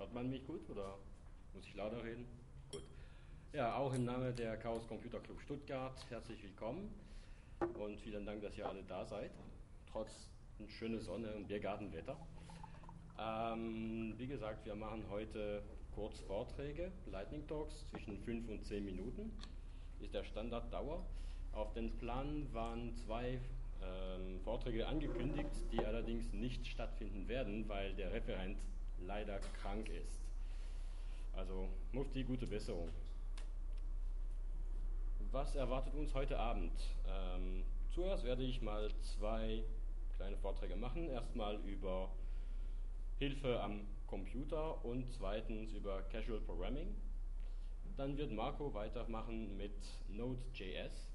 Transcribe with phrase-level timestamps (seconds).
[0.00, 0.96] Hört man mich gut oder
[1.52, 2.24] muss ich lauter reden?
[2.72, 2.82] Gut.
[3.52, 6.90] Ja, auch im Namen der Chaos Computer Club Stuttgart herzlich willkommen
[7.78, 9.30] und vielen Dank, dass ihr alle da seid,
[9.92, 10.30] trotz
[10.68, 12.16] schöner Sonne und Biergartenwetter.
[13.18, 15.62] Ähm, wie gesagt, wir machen heute
[15.94, 19.30] kurz Vorträge, Lightning Talks zwischen 5 und 10 Minuten,
[20.00, 21.04] ist der Standarddauer.
[21.52, 23.38] Auf den Plan waren zwei
[23.82, 28.56] ähm, Vorträge angekündigt, die allerdings nicht stattfinden werden, weil der Referent
[29.06, 30.20] leider krank ist.
[31.34, 32.90] Also Mufti, gute Besserung.
[35.32, 36.72] Was erwartet uns heute Abend?
[37.06, 37.62] Ähm,
[37.94, 39.62] zuerst werde ich mal zwei
[40.16, 41.08] kleine Vorträge machen.
[41.08, 42.10] Erstmal über
[43.18, 46.94] Hilfe am Computer und zweitens über Casual Programming.
[47.96, 49.76] Dann wird Marco weitermachen mit
[50.08, 51.06] Node.js.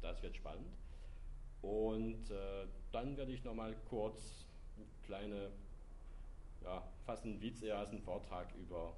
[0.00, 0.72] Das wird spannend.
[1.62, 5.50] Und äh, dann werde ich nochmal kurz eine kleine
[6.64, 8.92] ja, fast ein Witz eher als ein Vortrag über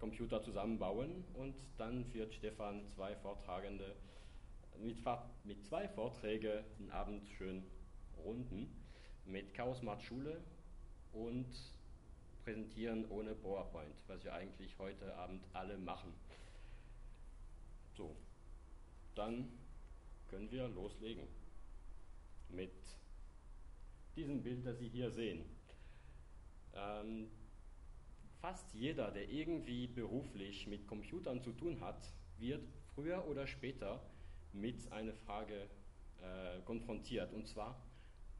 [0.00, 3.94] Computer zusammenbauen und dann wird Stefan zwei Vortragende
[4.82, 4.96] mit,
[5.44, 7.62] mit zwei Vorträgen den Abend schön
[8.24, 8.68] runden
[9.26, 10.40] mit Chaos Smart Schule
[11.12, 11.46] und
[12.44, 16.12] präsentieren ohne PowerPoint, was wir eigentlich heute Abend alle machen.
[17.96, 18.16] So,
[19.14, 19.50] dann
[20.28, 21.26] können wir loslegen
[22.48, 22.72] mit
[24.14, 25.44] diesem Bild, das Sie hier sehen.
[26.74, 27.28] Ähm,
[28.40, 34.02] fast jeder, der irgendwie beruflich mit Computern zu tun hat, wird früher oder später
[34.52, 35.68] mit einer Frage
[36.20, 37.32] äh, konfrontiert.
[37.32, 37.82] Und zwar,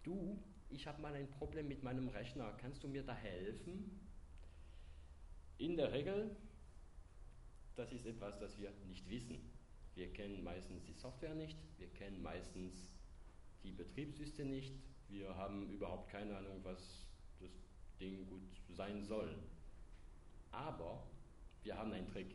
[0.02, 0.38] du,
[0.68, 4.00] ich habe mal ein Problem mit meinem Rechner, kannst du mir da helfen?
[5.58, 6.36] In der Regel,
[7.74, 9.38] das ist etwas, das wir nicht wissen.
[9.94, 12.90] Wir kennen meistens die Software nicht, wir kennen meistens
[13.62, 14.74] die Betriebssysteme nicht,
[15.08, 17.05] wir haben überhaupt keine Ahnung, was
[18.00, 19.36] Ding gut sein soll.
[20.50, 21.06] Aber
[21.62, 22.34] wir haben einen Trick.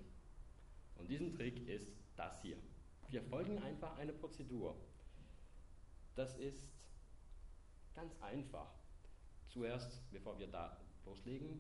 [0.96, 2.58] Und diesen Trick ist das hier.
[3.10, 4.76] Wir folgen einfach eine Prozedur.
[6.16, 6.72] Das ist
[7.94, 8.72] ganz einfach.
[9.48, 11.60] Zuerst, bevor wir da loslegen,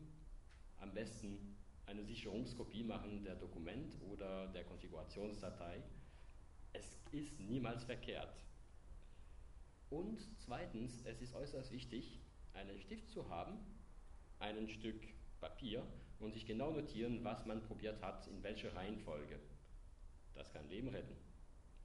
[0.77, 5.83] am besten eine Sicherungskopie machen der Dokument oder der Konfigurationsdatei.
[6.73, 8.43] Es ist niemals verkehrt.
[9.89, 12.21] Und zweitens, es ist äußerst wichtig,
[12.53, 13.59] einen Stift zu haben,
[14.41, 15.01] ein Stück
[15.39, 15.83] Papier
[16.19, 19.39] und sich genau notieren, was man probiert hat, in welcher Reihenfolge.
[20.35, 21.15] Das kann Leben retten,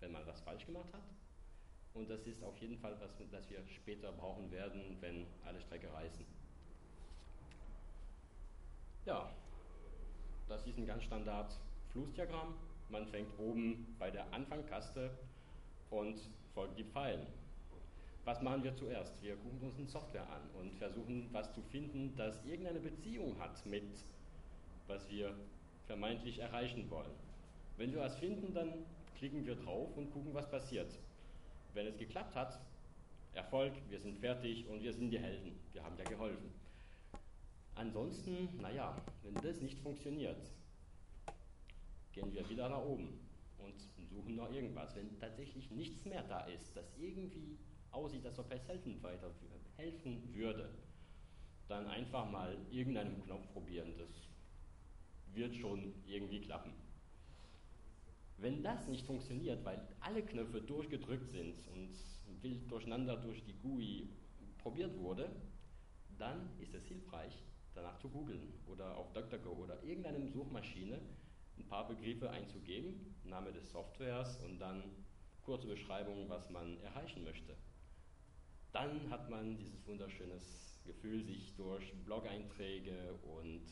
[0.00, 1.05] wenn man was falsch gemacht hat.
[1.95, 5.91] Und das ist auf jeden Fall was, das wir später brauchen werden, wenn alle Strecke
[5.93, 6.25] reißen.
[9.06, 9.33] Ja,
[10.49, 11.59] das ist ein ganz Standard
[11.93, 12.55] Flussdiagramm.
[12.91, 15.11] Man fängt oben bei der Anfangkaste
[15.91, 16.21] und
[16.55, 17.27] folgt die Pfeilen
[18.27, 19.23] was machen wir zuerst?
[19.23, 23.65] Wir gucken uns eine Software an und versuchen, was zu finden, das irgendeine Beziehung hat
[23.65, 23.85] mit,
[24.89, 25.33] was wir
[25.87, 27.13] vermeintlich erreichen wollen.
[27.77, 28.73] Wenn wir was finden, dann
[29.17, 30.99] klicken wir drauf und gucken, was passiert.
[31.73, 32.59] Wenn es geklappt hat,
[33.33, 35.53] Erfolg, wir sind fertig und wir sind die Helden.
[35.73, 36.51] Wir haben ja geholfen.
[37.77, 40.51] Ansonsten, naja, wenn das nicht funktioniert,
[42.13, 43.21] gehen wir wieder nach oben
[43.59, 43.75] und
[44.11, 44.97] suchen nach irgendwas.
[44.97, 47.57] Wenn tatsächlich nichts mehr da ist, das irgendwie
[47.97, 49.31] aussieht, als ob es helfen, weiter,
[49.77, 50.69] helfen würde,
[51.67, 53.95] dann einfach mal irgendeinen Knopf probieren.
[53.99, 54.11] Das
[55.34, 56.73] wird schon irgendwie klappen.
[58.39, 61.95] Wenn das nicht funktioniert, weil alle Knöpfe durchgedrückt sind und
[62.43, 64.09] wild durcheinander durch die GUI
[64.59, 65.31] probiert wurde,
[66.19, 67.43] dann ist es hilfreich,
[67.75, 71.01] danach zu googeln oder auf DuckDuckGo oder irgendeine Suchmaschine
[71.59, 74.83] ein paar Begriffe einzugeben, Name des Softwares und dann
[75.43, 77.57] kurze Beschreibung, was man erreichen möchte
[78.77, 80.39] dann hat man dieses wunderschöne
[80.85, 83.63] Gefühl, sich durch Blog-Einträge und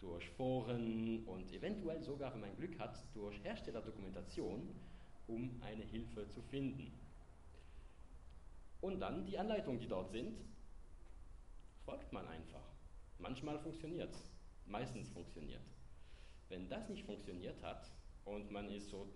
[0.00, 4.74] durch Foren und eventuell sogar, wenn man Glück hat, durch Herstellerdokumentation,
[5.28, 6.90] um eine Hilfe zu finden.
[8.80, 10.36] Und dann die Anleitungen, die dort sind,
[11.84, 12.64] folgt man einfach.
[13.20, 14.32] Manchmal funktioniert es,
[14.66, 15.62] meistens funktioniert.
[16.48, 17.88] Wenn das nicht funktioniert hat
[18.24, 19.06] und man ist so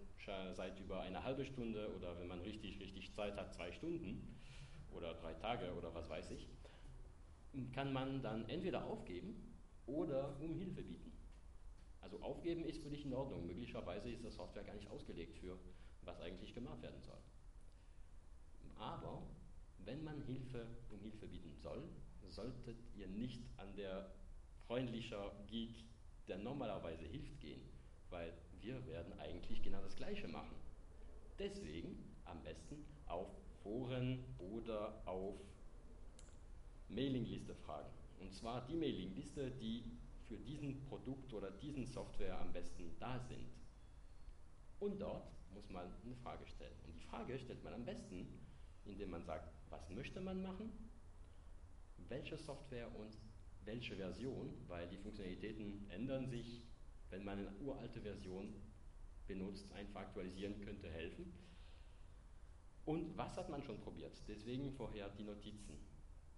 [0.55, 4.35] seit über eine halbe Stunde oder wenn man richtig, richtig Zeit hat, zwei Stunden,
[4.95, 6.49] oder drei Tage oder was weiß ich,
[7.73, 9.55] kann man dann entweder aufgeben
[9.87, 11.13] oder um Hilfe bieten.
[12.01, 13.47] Also aufgeben ist für dich in Ordnung.
[13.47, 15.59] Möglicherweise ist das Software gar nicht ausgelegt für,
[16.03, 17.19] was eigentlich gemacht werden soll.
[18.77, 19.23] Aber
[19.79, 21.83] wenn man Hilfe um Hilfe bieten soll,
[22.29, 24.11] solltet ihr nicht an der
[24.67, 25.85] freundlicher Geek,
[26.27, 27.61] der normalerweise hilft, gehen,
[28.11, 30.57] weil wir werden eigentlich genau das Gleiche machen.
[31.39, 33.29] Deswegen am besten auf
[33.65, 35.41] Foren oder auf
[36.89, 37.91] Mailingliste fragen.
[38.21, 39.83] Und zwar die Mailingliste, die
[40.29, 43.49] für diesen Produkt oder diesen Software am besten da sind.
[44.81, 46.77] Und dort muss man eine Frage stellen.
[46.87, 48.27] Und die Frage stellt man am besten,
[48.85, 50.71] indem man sagt, was möchte man machen,
[52.09, 53.17] welche Software und
[53.65, 56.63] welche Version, weil die Funktionalitäten ändern sich,
[57.11, 58.55] wenn man eine uralte Version
[59.27, 61.33] benutzt, einfach aktualisieren könnte helfen.
[62.87, 64.13] Und was hat man schon probiert?
[64.29, 65.79] Deswegen vorher die Notizen.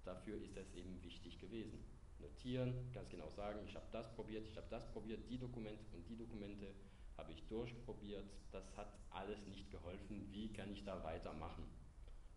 [0.04, 1.84] Dafür ist es eben wichtig gewesen.
[2.20, 6.08] Notieren, ganz genau sagen, ich habe das probiert, ich habe das probiert, die Dokumente und
[6.08, 6.74] die Dokumente
[7.16, 8.30] habe ich durchprobiert.
[8.52, 10.28] Das hat alles nicht geholfen.
[10.30, 11.64] Wie kann ich da weitermachen?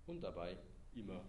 [0.08, 0.58] Und dabei
[0.94, 1.24] immer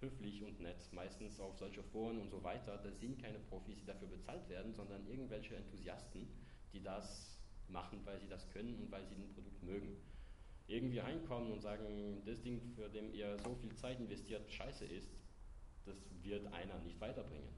[0.00, 2.78] höflich und nett, meistens auf solche Foren und so weiter.
[2.78, 6.28] Das sind keine Profis, die dafür bezahlt werden, sondern irgendwelche Enthusiasten,
[6.72, 9.96] die das machen, weil sie das können und weil sie ein Produkt mögen.
[10.72, 15.12] Irgendwie reinkommen und sagen, das Ding, für dem ihr so viel Zeit investiert, scheiße ist,
[15.84, 17.52] das wird einer nicht weiterbringen.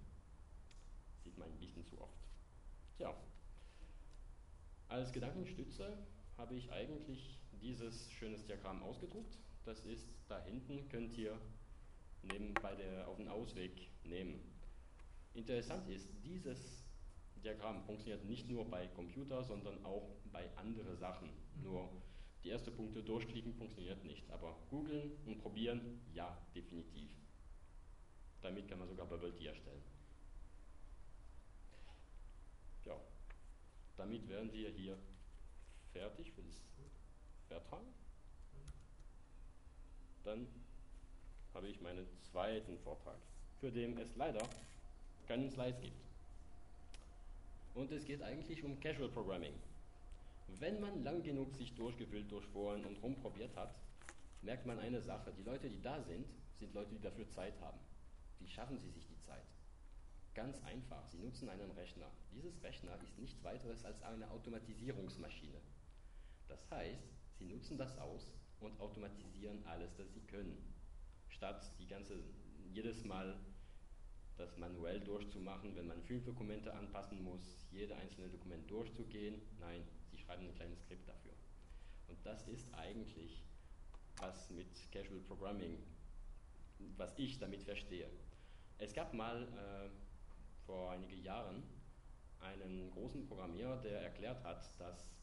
[1.22, 2.18] Sieht man ein bisschen zu oft.
[2.96, 3.14] Tja,
[4.88, 5.96] als Gedankenstütze
[6.36, 9.38] habe ich eigentlich dieses schönes Diagramm ausgedruckt.
[9.64, 11.38] Das ist da hinten, könnt ihr
[12.22, 14.40] neben, bei der, auf den Ausweg nehmen.
[15.34, 16.84] Interessant ist, dieses
[17.44, 21.30] Diagramm funktioniert nicht nur bei Computer, sondern auch bei anderen Sachen.
[21.62, 21.88] Nur
[22.44, 27.10] die ersten Punkte durchklicken funktioniert nicht, aber googeln und probieren, ja, definitiv.
[28.42, 29.82] Damit kann man sogar Bubble Tea erstellen.
[32.84, 33.00] Ja,
[33.96, 34.98] damit wären wir hier
[35.92, 36.62] fertig für das
[37.48, 37.94] Vertragen.
[40.24, 40.46] Dann
[41.54, 43.16] habe ich meinen zweiten Vortrag,
[43.60, 44.46] für den es leider
[45.26, 46.04] keinen Slides gibt.
[47.74, 49.54] Und es geht eigentlich um Casual Programming.
[50.46, 53.74] Wenn man lang genug sich durchgewühlt durch Foren und rumprobiert hat,
[54.42, 55.32] merkt man eine Sache.
[55.36, 56.26] Die Leute, die da sind,
[56.58, 57.78] sind Leute, die dafür Zeit haben.
[58.38, 59.46] Wie schaffen sie sich die Zeit?
[60.34, 62.10] Ganz einfach, sie nutzen einen Rechner.
[62.32, 65.60] Dieses Rechner ist nichts weiteres als eine Automatisierungsmaschine.
[66.48, 67.08] Das heißt,
[67.38, 70.74] sie nutzen das aus und automatisieren alles, das sie können
[71.28, 72.22] statt die ganze,
[72.72, 73.36] jedes Mal
[74.36, 79.40] das manuell durchzumachen, wenn man fünf Dokumente anpassen muss, jede einzelne Dokument durchzugehen.
[79.60, 81.32] Nein, Sie schreiben ein kleines Skript dafür.
[82.08, 83.44] Und das ist eigentlich,
[84.18, 85.78] was mit Casual Programming,
[86.96, 88.10] was ich damit verstehe.
[88.78, 89.90] Es gab mal äh,
[90.66, 91.62] vor einigen Jahren
[92.40, 95.14] einen großen Programmierer, der erklärt hat, dass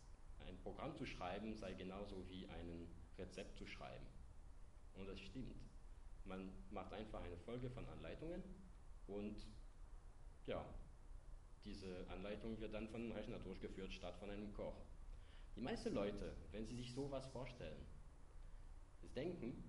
[0.48, 2.88] ein Programm zu schreiben sei genauso wie ein
[3.18, 4.06] Rezept zu schreiben.
[4.96, 5.56] Und das stimmt.
[6.26, 8.44] Man macht einfach eine Folge von Anleitungen
[9.12, 9.36] und
[10.48, 10.66] ja,
[11.64, 14.76] diese Anleitung wird dann von einem Rechner durchgeführt statt von einem Koch.
[15.56, 17.86] Die meisten Leute, wenn sie sich sowas vorstellen,
[19.16, 19.64] denken,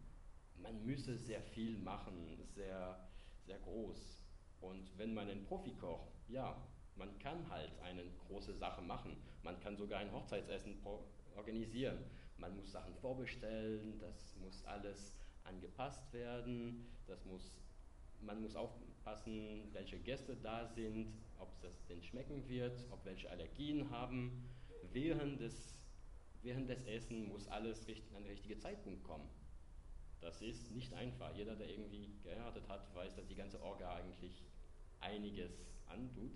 [0.56, 3.08] man müsse sehr viel machen, sehr,
[3.44, 4.22] sehr groß.
[4.60, 6.56] Und wenn man einen Profikoch, ja,
[6.96, 9.16] man kann halt eine große Sache machen.
[9.42, 10.76] Man kann sogar ein Hochzeitsessen
[11.34, 11.98] organisieren.
[12.38, 15.12] Man muss Sachen vorbestellen, das muss alles
[15.44, 16.86] angepasst werden.
[17.06, 17.52] Das muss,
[18.22, 23.90] man muss aufpassen, welche Gäste da sind, ob das denn schmecken wird, ob welche Allergien
[23.90, 24.48] haben.
[24.92, 25.74] Während des,
[26.42, 29.28] während des Essen muss alles an den richtigen Zeitpunkt kommen.
[30.20, 31.34] Das ist nicht einfach.
[31.34, 34.44] Jeder, der irgendwie geheiratet hat, weiß, dass die ganze Orga eigentlich
[35.00, 36.32] einiges antut.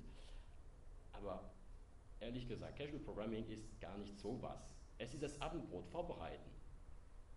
[1.13, 1.55] Aber
[2.19, 4.75] ehrlich gesagt, Casual Programming ist gar nicht so was.
[4.99, 6.51] Es ist das Abendbrot vorbereiten.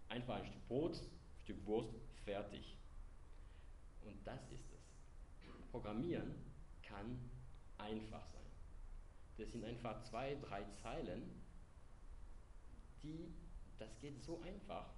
[0.08, 1.02] Einfach ein Stück Brot,
[1.44, 1.94] Stück Wurst,
[2.26, 2.79] fertig.
[4.10, 5.70] Und das ist es.
[5.72, 6.34] Programmieren
[6.82, 7.20] kann
[7.78, 8.42] einfach sein.
[9.38, 11.22] Das sind einfach zwei, drei Zeilen,
[13.04, 13.32] die,
[13.78, 14.90] das geht so einfach.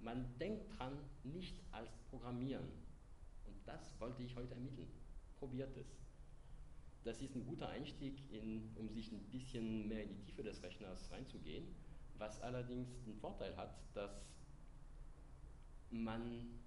[0.00, 2.68] Man denkt dran nicht als Programmieren.
[3.46, 4.90] Und das wollte ich heute ermitteln.
[5.38, 5.86] Probiert es.
[7.04, 10.62] Das ist ein guter Einstieg, in, um sich ein bisschen mehr in die Tiefe des
[10.62, 11.66] Rechners reinzugehen,
[12.18, 14.34] was allerdings den Vorteil hat, dass
[15.90, 16.59] man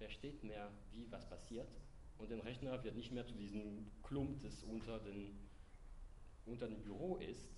[0.00, 1.68] versteht mehr, wie was passiert
[2.16, 5.38] und der Rechner wird nicht mehr zu diesem Klump, das unter, den,
[6.46, 7.50] unter dem Büro ist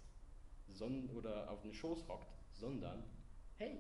[0.69, 3.05] son, oder auf den Schoß hockt, sondern
[3.59, 3.79] hey,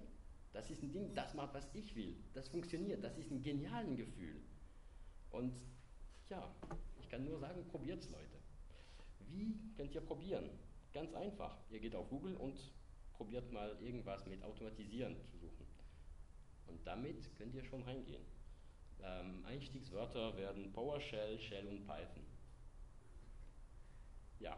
[0.53, 3.97] das ist ein Ding, das macht, was ich will, das funktioniert, das ist ein geniales
[3.97, 4.41] Gefühl.
[5.31, 5.55] Und
[6.29, 6.55] ja,
[7.01, 8.39] ich kann nur sagen, probiert's Leute.
[9.29, 10.51] Wie könnt ihr probieren?
[10.93, 11.57] Ganz einfach.
[11.71, 12.59] Ihr geht auf Google und
[13.13, 15.67] probiert mal irgendwas mit Automatisieren zu suchen.
[16.67, 18.23] Und damit könnt ihr schon reingehen.
[19.05, 22.25] Ähm, Einstiegswörter werden PowerShell, Shell und Python.
[24.39, 24.57] Ja.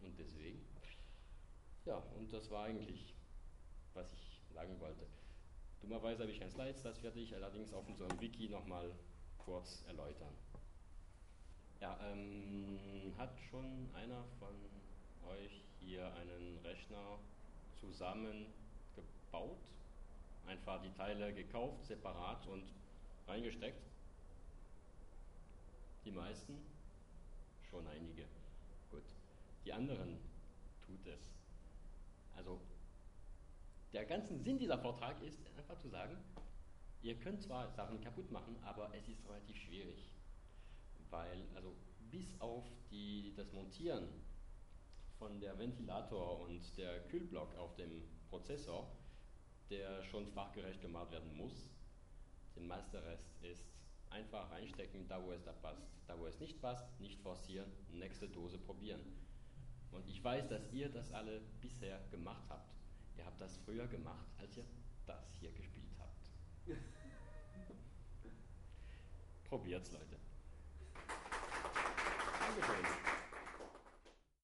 [0.00, 0.66] Und deswegen.
[1.84, 3.14] Ja, und das war eigentlich,
[3.94, 5.06] was ich sagen wollte.
[5.80, 8.90] Dummerweise habe ich keine Slides, das werde ich allerdings auf unserem Wiki nochmal
[9.38, 10.34] kurz erläutern.
[11.80, 14.54] Ja, ähm, hat schon einer von
[15.30, 17.18] euch hier einen Rechner
[17.80, 19.58] zusammengebaut?
[20.46, 22.64] Einfach die Teile gekauft, separat und
[23.28, 23.82] reingesteckt?
[26.04, 26.58] Die meisten?
[27.70, 28.24] Schon einige.
[28.90, 29.04] Gut.
[29.64, 30.18] Die anderen
[30.86, 31.20] tut es.
[32.36, 32.60] Also
[33.92, 36.16] der ganze Sinn dieser Vortrag ist einfach zu sagen,
[37.02, 40.10] ihr könnt zwar Sachen kaputt machen, aber es ist relativ schwierig.
[41.10, 41.74] Weil, also
[42.10, 44.08] bis auf die, das Montieren
[45.18, 48.90] von der Ventilator und der Kühlblock auf dem Prozessor,
[49.68, 51.68] der schon fachgerecht gemacht werden muss,
[52.58, 53.64] den Masterrest ist
[54.10, 55.86] einfach reinstecken, da wo es da passt.
[56.06, 59.00] Da wo es nicht passt, nicht forcieren, nächste Dose probieren.
[59.90, 62.74] Und ich weiß, dass ihr das alle bisher gemacht habt.
[63.16, 64.64] Ihr habt das früher gemacht, als ihr
[65.06, 66.30] das hier gespielt habt.
[69.44, 70.16] Probiert's, Leute.
[72.40, 73.17] Dankeschön.